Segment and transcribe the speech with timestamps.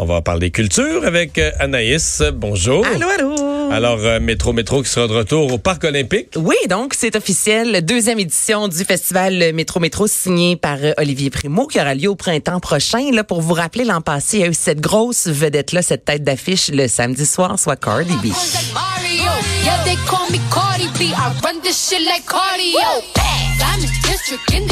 [0.00, 2.22] On va parler culture avec euh, Anaïs.
[2.32, 2.86] Bonjour.
[2.86, 3.72] Allô, allô.
[3.72, 6.28] Alors, euh, Métro Métro qui sera de retour au Parc olympique.
[6.36, 7.84] Oui, donc c'est officiel.
[7.84, 12.14] Deuxième édition du festival Métro Métro signé par euh, Olivier Primo qui aura lieu au
[12.14, 13.10] printemps prochain.
[13.12, 16.22] Là, pour vous rappeler, l'an passé, il y a eu cette grosse vedette-là, cette tête
[16.22, 18.32] d'affiche le samedi soir, soit Cardi B.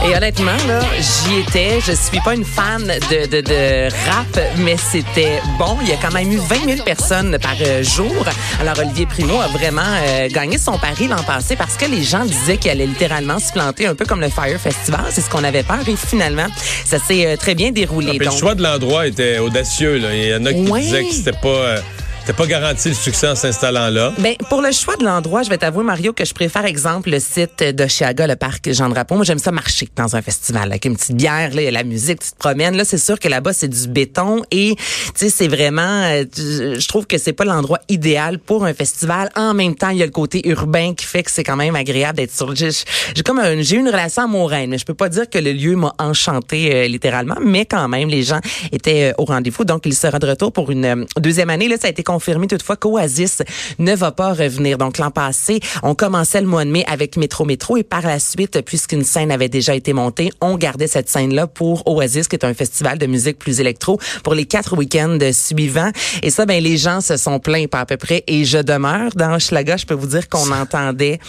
[0.02, 1.78] Et honnêtement, là, j'y étais.
[1.80, 5.76] Je suis pas une fan de, de, de rap, mais c'était bon.
[5.82, 8.24] Il y a quand même eu 20 000 personnes par euh, jour.
[8.60, 12.24] Alors, Olivier Primo a vraiment euh, gagné son pari l'an passé parce que les gens
[12.24, 15.04] disaient qu'il allait littéralement se planter un peu comme le Fire Festival.
[15.10, 15.80] C'est ce qu'on avait peur.
[15.86, 16.46] Et finalement,
[16.84, 18.16] ça s'est euh, très bien déroulé.
[18.18, 19.98] Puis le choix de l'endroit était audacieux.
[19.98, 20.14] là.
[20.14, 21.80] Il y en a qui disaient que c'était pas, euh,
[22.20, 24.12] c'était pas garanti le succès en s'installant là?
[24.18, 27.18] Ben, pour le choix de l'endroit, je vais t'avouer, Mario, que je préfère, exemple, le
[27.18, 29.16] site d'Oshiaga, le parc Jean Drapeau.
[29.16, 31.82] Moi, j'aime ça marcher dans un festival, avec une petite bière, là, y a la
[31.82, 32.76] musique, tu te promènes.
[32.76, 34.82] Là, c'est sûr que là-bas, c'est du béton et, tu
[35.16, 39.30] sais, c'est vraiment, euh, je trouve que c'est pas l'endroit idéal pour un festival.
[39.34, 41.74] En même temps, il y a le côté urbain qui fait que c'est quand même
[41.74, 42.54] agréable d'être sur.
[42.54, 42.70] J'ai
[43.14, 45.74] j'ai comme un- j'ai une relation amoureuse, mais je peux pas dire que le lieu
[45.74, 48.40] m'a enchanté euh, littéralement, mais quand même, les gens
[48.72, 49.64] étaient euh, au rendez-vous.
[49.64, 51.66] Donc, il sera de retour pour une deuxième année.
[51.68, 53.42] Là, ça a été confirmé toutefois qu'Oasis
[53.78, 54.78] ne va pas revenir.
[54.78, 58.18] Donc, l'an passé, on commençait le mois de mai avec Métro Métro et par la
[58.18, 62.44] suite, puisqu'une scène avait déjà été montée, on gardait cette scène-là pour Oasis, qui est
[62.44, 65.92] un festival de musique plus électro, pour les quatre week-ends suivants.
[66.24, 68.24] Et ça, ben, les gens se sont plaints pas à peu près.
[68.26, 71.20] Et je demeure dans Schlaga, je peux vous dire qu'on entendait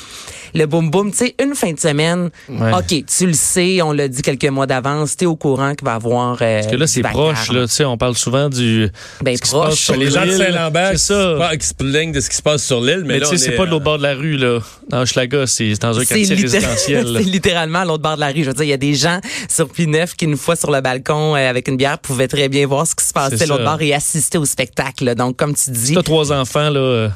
[0.53, 1.11] le boom boom.
[1.11, 2.71] Tu sais, une fin de semaine, Ouais.
[2.73, 5.93] OK, tu le sais, on l'a dit quelques mois d'avance, t'es au courant qu'il va
[5.93, 6.37] y avoir...
[6.41, 7.57] euh, Parce que là, c'est proche, vacarme.
[7.57, 7.67] là.
[7.67, 8.89] Tu sais, on parle souvent du.
[9.21, 9.69] Ben, ce qui se proche.
[9.69, 10.31] passe sur Les gens de.
[10.31, 13.37] Saint-Lambert C'est qui, se plaignent de ce qui se passe sur l'île, mais, tu sais,
[13.37, 14.59] c'est est, pas de l'autre euh, bord de la rue, là.
[14.89, 17.07] Dans Schlaga, c'est dans un quartier résidentiel.
[17.17, 18.43] c'est littéralement à l'autre bord de la rue.
[18.43, 20.81] Je veux dire, il y a des gens sur P9 qui, une fois sur le
[20.81, 23.81] balcon euh, avec une bière, pouvaient très bien voir ce qui se passait l'autre bord
[23.81, 25.13] et assister au spectacle.
[25.15, 27.09] Donc, comme tu Si dis, t'as trois enfants, là, euh,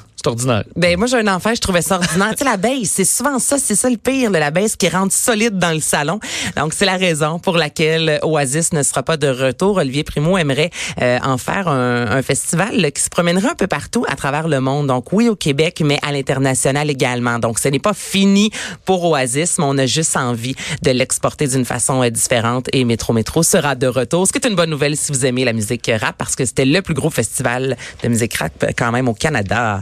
[0.75, 2.31] ben moi j'ai un enfant, je trouvais ça ordinaire.
[2.31, 4.89] tu sais la base, c'est souvent ça, c'est ça le pire, là, la base qui
[4.89, 6.19] rentre solide dans le salon.
[6.57, 9.77] Donc c'est la raison pour laquelle Oasis ne sera pas de retour.
[9.77, 10.69] Olivier Primo aimerait
[11.01, 14.47] euh, en faire un, un festival là, qui se promènera un peu partout à travers
[14.47, 14.87] le monde.
[14.87, 17.39] Donc oui au Québec, mais à l'international également.
[17.39, 18.51] Donc ce n'est pas fini
[18.85, 22.67] pour Oasis, mais on a juste envie de l'exporter d'une façon euh, différente.
[22.73, 25.45] Et Métro Métro sera de retour, ce qui est une bonne nouvelle si vous aimez
[25.45, 28.91] la musique rap, parce que c'était le plus gros festival de musique rap euh, quand
[28.91, 29.81] même au Canada.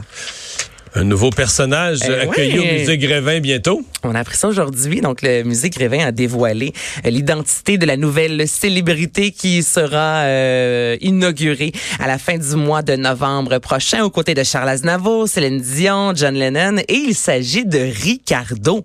[0.94, 2.70] Un nouveau personnage Eh accueilli ouais.
[2.76, 3.82] au musée Grévin bientôt.
[4.04, 5.00] On a appris ça aujourd'hui.
[5.00, 6.72] Donc, le musée Grévin a dévoilé
[7.04, 12.82] euh, l'identité de la nouvelle célébrité qui sera euh, inaugurée à la fin du mois
[12.82, 16.78] de novembre prochain aux côtés de Charles Aznavour, Céline Dion, John Lennon.
[16.88, 18.84] Et il s'agit de Ricardo.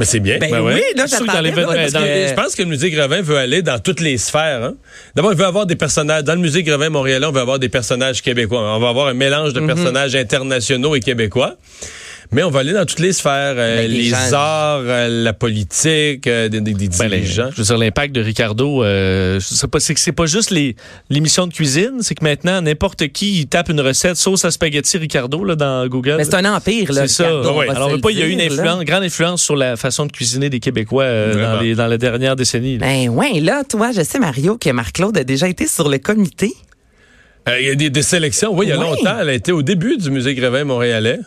[0.00, 0.38] Mais c'est bien.
[0.38, 0.74] Ben Ben ouais.
[0.74, 4.18] oui, là, j'attendais, que- Je pense que le musée Grévin veut aller dans toutes les
[4.18, 4.64] sphères.
[4.64, 4.74] hein.
[5.14, 6.24] D'abord, il veut avoir des personnages.
[6.24, 8.60] Dans le musée Grévin Montréal, on veut avoir des personnages québécois.
[8.60, 11.54] On va avoir un mélange de personnages internationaux et québécois.
[12.32, 13.54] Mais on va aller dans toutes les sphères.
[13.56, 17.18] euh, Ben, les les gens- arts, euh, la politique, euh, des, des- des Ben, les-
[17.22, 17.50] dirigeants.
[17.50, 20.50] je veux dire, l'impact de Ricardo, euh, je sais pas, c'est que c'est pas juste
[20.52, 20.76] les
[21.08, 24.96] l'émission de cuisine, c'est que maintenant, n'importe qui il tape une recette sauce à spaghetti
[24.98, 26.14] Ricardo là, dans Google.
[26.18, 27.08] Mais c'est un empire, là.
[27.08, 27.26] C'est ça.
[27.26, 27.66] Ricardo, on Ouais.
[27.66, 30.12] va Alors, pas, il y a eu une influence, grande influence sur la façon de
[30.12, 32.78] cuisiner des Québécois euh, dans, les, dans la dernière décennie.
[32.78, 32.86] là.
[32.86, 36.52] Ben ouais, là, toi, je sais, Mario, que Marc-Claude a déjà été sur le comité.
[37.48, 38.54] Euh, Il y a des, des sélections.
[38.54, 38.84] Oui, il y a Oui.
[38.84, 39.18] longtemps.
[39.20, 41.18] Elle a été au début du musée Grévin montréalais.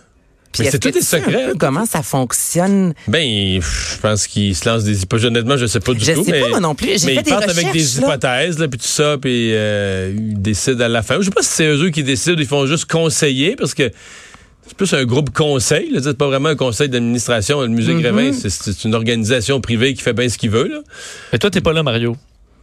[0.54, 1.52] Puis c'est tout des secrets.
[1.60, 2.94] comment ça fonctionne?
[3.08, 5.26] Ben, je pense qu'il se lance des hypothèses.
[5.26, 6.24] Honnêtement, je sais pas du Je tout.
[6.24, 7.00] sais mais, pas, moi non plus.
[7.00, 7.86] J'ai mais fait ils des partent avec des là.
[8.08, 11.18] hypothèses, là, puis tout ça, puis euh, ils décident à la fin.
[11.20, 13.92] Je sais pas si c'est eux qui décident, ils font juste conseiller, parce que
[14.66, 15.90] c'est plus un groupe conseil.
[15.92, 16.00] là.
[16.04, 17.60] C'est pas vraiment un conseil d'administration.
[17.62, 17.72] Le Mm-hmm.
[17.72, 20.68] musée Grévin, c'est- c'est une organisation privée qui fait bien ce qu'il veut.
[20.68, 20.80] Là.
[21.34, 22.16] Mais toi, t'es pas là, Mario.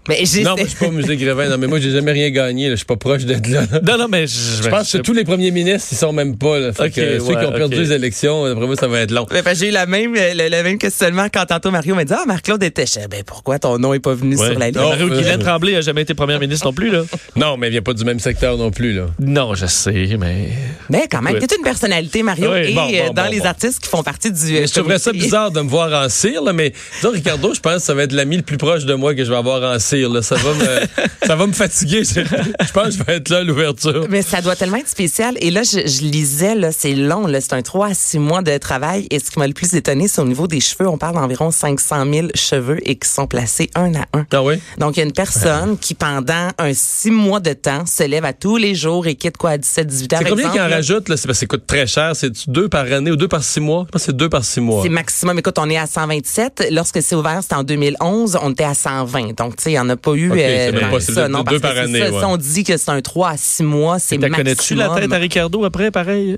[0.09, 1.49] Mais j'ai Non, moi, je suis pas au musée Grévin.
[1.51, 2.65] Non, mais moi, j'ai jamais rien gagné.
[2.69, 2.71] là.
[2.73, 3.63] Je suis pas proche d'être là.
[3.87, 6.59] Non, non, mais je, Je pense que tous les premiers ministres, ils sont même pas.
[6.59, 6.73] Là.
[6.73, 9.27] Fait que, euh, ceux qui ont perdu les élections, après moi, ça va être long.
[9.27, 12.15] Parce que j'ai eu la même, le, le même questionnement quand tantôt Mario m'a dit
[12.17, 12.87] Ah, Marc-Claude était.
[13.11, 14.47] Ben pourquoi ton nom est pas venu Ouais.
[14.51, 14.81] sur la liste?
[14.81, 14.89] Non.
[14.89, 17.03] Mario euh, Guylaine Tremblay a jamais été première ministre non plus, là.
[17.37, 18.95] Non, mais il vient pas du même secteur non plus.
[18.95, 19.07] Là.
[19.21, 20.49] Non, je sais, mais.
[20.89, 21.41] Mais quand même, Ouais.
[21.47, 23.45] t'es une personnalité, Mario, Ouais, et bon, bon, euh, dans bon, les bon.
[23.47, 24.57] artistes qui font partie du.
[24.57, 27.61] euh, Je trouverais ça bizarre de me voir en cire, là, mais disons, Ricardo, je
[27.61, 29.63] pense que ça va être l'ami le plus proche de moi que je vais avoir
[29.63, 29.90] en cire.
[29.97, 30.23] Là.
[30.23, 32.05] Ça, va me, ça va me fatiguer.
[32.05, 34.07] Je je pense que je vais être là à l'ouverture.
[34.09, 35.37] Mais ça doit tellement être spécial.
[35.41, 38.43] Et là, je, je lisais, là, c'est long, là, c'est un 3 à 6 mois
[38.43, 39.07] de travail.
[39.11, 40.89] Et ce qui m'a le plus étonné, c'est au niveau des cheveux.
[40.89, 44.27] On parle d'environ 500 000 cheveux et qui sont placés un à un.
[44.33, 44.57] Ah oui?
[44.79, 48.25] Donc, il y a une personne qui, pendant un six mois de temps, se lève
[48.25, 50.17] à tous les jours et quitte quoi à 17, 18 ans.
[50.19, 50.69] C'est combien qu'ils en?
[50.69, 50.83] Là?
[50.83, 52.13] C'est parce que ça coûte très cher.
[52.15, 53.85] C'est deux par année ou deux par six mois?
[53.87, 54.83] Je pense que c'est deux par six mois.
[54.83, 55.39] C'est maximum.
[55.39, 56.69] Écoute, on est à 127.
[56.71, 58.39] Lorsque c'est ouvert, c'était en 2011.
[58.43, 59.37] On était à 120.
[59.37, 61.13] Donc, tu sais, n'y en a pas eu Ok, euh, même pas- ça.
[61.27, 62.19] deux- Non, deux parce par que c'est année, ça, ouais.
[62.19, 64.37] Si on dit que c'est un 3 à 6 mois, c'est maximum.
[64.37, 66.37] connais-tu la tête à Ricardo après, pareil?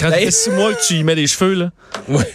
[0.00, 1.70] Quand ça fait six mois que tu y mets les cheveux, là.
[2.08, 2.28] Ouais.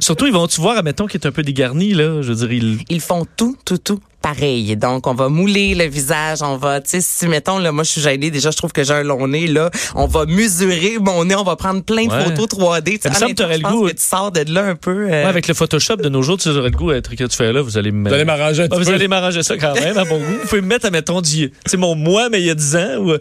[0.00, 2.22] Surtout, ils vont-tu voir, admettons, qu'il est un peu dégarni, là?
[2.22, 2.78] Je veux dire, il...
[2.88, 4.76] Ils font tout, tout, tout pareil.
[4.76, 7.90] Donc, on va mouler le visage, on va, tu sais, si, mettons, là, moi, je
[7.90, 11.24] suis gênée, déjà, je trouve que j'ai un long nez, là, on va mesurer mon
[11.26, 12.24] nez, on va prendre plein de Ouais.
[12.24, 13.00] photos 3D.
[13.02, 13.86] Ça me semble t'aurais je le goût.
[13.86, 14.90] que tu sors de là un peu.
[14.90, 17.36] euh, Ouais, avec le Photoshop de nos jours, tu aurais le goût d'être que tu
[17.36, 18.94] fais là, vous allez me Vous allez m'arranger un Ah, petit vous peu.
[18.94, 20.24] allez m'arranger ça quand même, à bon goût.
[20.42, 22.96] Vous pouvez me mettre, admettons, du, c'est mon moi, mais il y a 10 ans,
[23.00, 23.12] ou,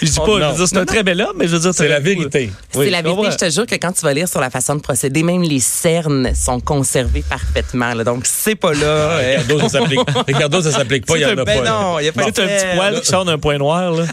[0.00, 1.60] je dis pas, Oh, je veux dire, c'est un très bel homme, mais je veux
[1.60, 2.50] dire, C'est la vérité.
[2.70, 3.30] C'est Oui, la vérité.
[3.32, 5.60] Je te jure que quand tu vas lire sur la façon de procéder, même les
[5.60, 7.94] cernes sont conservées parfaitement.
[7.94, 8.04] Là.
[8.04, 8.86] Donc, c'est pas là.
[8.86, 10.00] euh, Ricardo, ça s'applique.
[10.26, 11.54] Ricardo, ça s'applique pas, il y en a ben pas.
[11.64, 11.70] là.
[11.70, 12.76] non, il y a pas C'est un de petit cernes.
[12.76, 14.04] poil qui sort d'un point noir, là.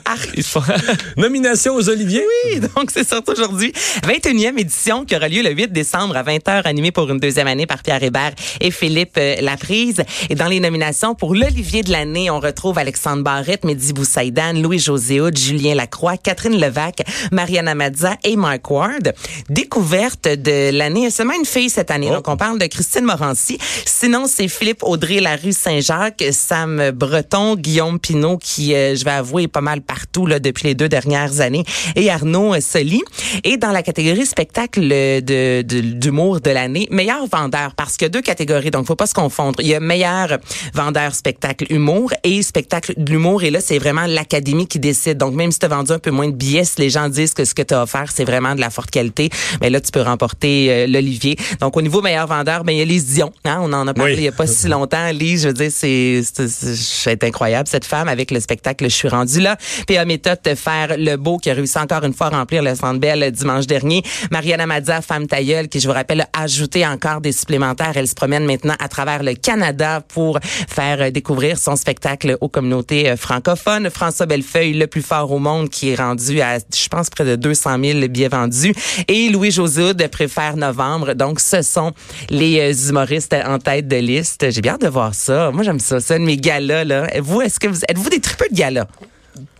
[0.43, 0.61] Faut-
[1.17, 2.23] Nomination aux Oliviers?
[2.45, 3.71] Oui, donc c'est sorti aujourd'hui.
[4.03, 7.65] 21e édition qui aura lieu le 8 décembre à 20h, animée pour une deuxième année
[7.65, 8.31] par Pierre Hébert
[8.61, 10.01] et Philippe euh, Laprise.
[10.29, 15.19] Et dans les nominations pour l'Olivier de l'année, on retrouve Alexandre Barrette, Mehdi Boussaïdan, Louis-José
[15.35, 19.13] Julien Lacroix, Catherine Levac, Mariana Mazza et Mark Ward.
[19.49, 22.07] Découverte de l'année, seulement une fille cette année.
[22.09, 22.15] Oh.
[22.15, 23.57] Donc, on parle de Christine Morancy.
[23.85, 29.11] Sinon, c'est Philippe Audrey, la rue Saint-Jacques, Sam Breton, Guillaume Pinault, qui, euh, je vais
[29.11, 31.63] avouer, est pas mal partout là, depuis les deux dernières années,
[31.95, 33.01] et Arnaud Soli.
[33.43, 38.07] Et dans la catégorie spectacle de, de- d'humour de l'année, meilleur vendeur, parce qu'il y
[38.07, 39.59] a deux catégories, donc faut pas se confondre.
[39.61, 40.37] Il y a meilleur
[40.73, 45.17] vendeur spectacle humour et spectacle de l'humour, et là, c'est vraiment l'académie qui décide.
[45.17, 47.53] Donc, même si vendu un peu moins de billets, si les gens disent que ce
[47.53, 49.29] que tu as offert, c'est vraiment de la forte qualité,
[49.61, 51.37] mais là, tu peux remporter euh, l'Olivier.
[51.61, 53.31] Donc, au niveau meilleur vendeur, ben, il y a Lise Dion.
[53.45, 54.19] Hein, on en a parlé Oui.
[54.19, 55.09] il y a pas si longtemps.
[55.11, 59.39] Lise, je veux dire, c'est, c'est, incroyable, cette femme, avec le spectacle Je suis rendu
[59.39, 59.57] là.
[59.87, 62.75] PA Méthode de faire le beau, qui a réussi encore une fois à remplir le
[62.75, 64.03] Centre Bell dimanche dernier.
[64.31, 67.93] Mariana Mazza, femme tailleule, qui, je vous rappelle, a ajouté encore des supplémentaires.
[67.95, 72.49] Elle se promène maintenant à travers le Canada pour faire euh, découvrir son spectacle aux
[72.49, 73.89] communautés euh, francophones.
[73.89, 77.35] François Bellefeuille, le plus fort au monde, qui est rendu à, je pense, près de
[77.35, 78.73] 200 000 billets vendus.
[79.07, 81.13] Et Louis Josoud préfère novembre.
[81.13, 81.93] Donc, ce sont
[82.29, 84.49] les euh, humoristes en tête de liste.
[84.51, 85.51] J'ai bien hâte de voir ça.
[85.51, 85.99] Moi, j'aime ça.
[85.99, 87.07] Ça, de mes galas, là.
[87.21, 88.87] Vous, est-ce que vous, êtes-vous des tripeux de galas?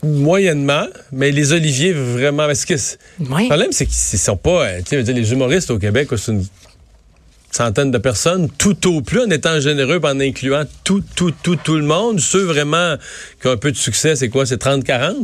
[0.03, 2.47] Moyennement, mais les Oliviers, vraiment.
[2.47, 3.43] Que c'est- Oui.
[3.43, 4.65] le problème, c'est qu'ils sont pas.
[4.67, 6.45] euh, Tu sais, les humoristes au Québec, c'est une
[7.51, 11.75] centaine de personnes, tout au plus, en étant généreux, en incluant tout, tout, tout, tout
[11.75, 12.19] le monde.
[12.19, 12.95] Ceux vraiment
[13.41, 14.45] qui ont un peu de succès, c'est quoi?
[14.45, 15.15] C'est 30-40?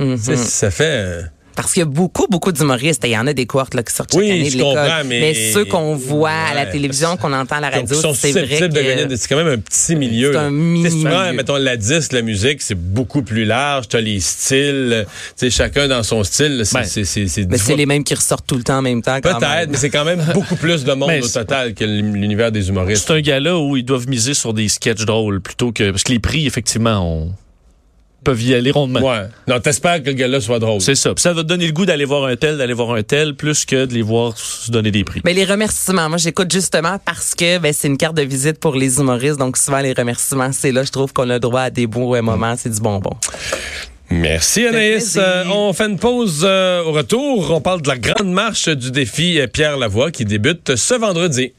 [0.00, 0.36] Mm-hmm.
[0.36, 0.84] Ça fait.
[0.84, 1.22] euh,
[1.54, 3.02] Parce qu'il y a beaucoup, beaucoup d'humoristes.
[3.06, 4.74] Il y en a des cohortes là, qui sortent chaque Oui, année je de l'école.
[4.74, 8.42] comprends, mais- ceux qu'on voit à la télévision, qu'on entend à la radio, c'est vrai
[8.44, 9.08] susceptibles de gagner.
[9.08, 9.16] que...
[9.16, 10.32] C'est quand même un petit milieu.
[10.32, 11.32] C'est un mini milieu.
[11.32, 13.88] mettons, la disque, la musique, c'est beaucoup plus large.
[13.88, 14.90] Tu as les styles.
[14.92, 16.60] euh, Tu sais, chacun dans son style.
[16.66, 19.00] C'est Ben, c'est- Mais c'est fois- les mêmes qui ressortent tout le temps en même
[19.00, 19.18] temps.
[19.22, 22.68] Peut-être, mais c'est quand même beaucoup plus de monde Mais au total que l'univers des
[22.68, 23.06] humoristes.
[23.08, 25.90] C'est un gala où ils doivent miser sur des sketchs drôles plutôt que.
[25.90, 27.32] Parce que les prix, effectivement, on...
[28.26, 29.00] peuvent y aller rondement.
[29.00, 29.28] Ouais.
[29.46, 30.80] Non, t'espères que le gars-là soit drôle.
[30.80, 31.14] C'est ça.
[31.14, 33.36] Puis ça va te donner le goût d'aller voir un tel, d'aller voir un tel,
[33.36, 35.20] plus que de les voir se donner des prix.
[35.24, 38.74] Mais les remerciements, moi j'écoute justement parce que ben, c'est une carte de visite pour
[38.74, 41.86] les humoristes, donc souvent les remerciements, c'est là, je trouve qu'on a droit à des
[41.86, 43.12] beaux euh, moments, c'est du bonbon.
[44.10, 45.16] Merci Anaïs.
[45.16, 47.52] Euh, on fait une pause euh, au retour.
[47.52, 51.52] On parle de la grande marche du défi Pierre Lavoie qui débute ce vendredi.